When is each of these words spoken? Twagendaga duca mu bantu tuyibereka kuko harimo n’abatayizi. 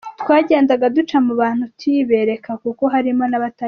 Twagendaga 0.21 0.85
duca 0.95 1.17
mu 1.25 1.33
bantu 1.41 1.63
tuyibereka 1.79 2.51
kuko 2.63 2.83
harimo 2.93 3.25
n’abatayizi. 3.27 3.59